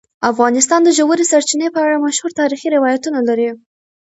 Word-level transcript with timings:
افغانستان 0.31 0.81
د 0.83 0.89
ژورې 0.97 1.25
سرچینې 1.31 1.67
په 1.75 1.79
اړه 1.85 2.03
مشهور 2.05 2.31
تاریخی 2.39 2.67
روایتونه 2.75 3.19
لري. 3.29 3.49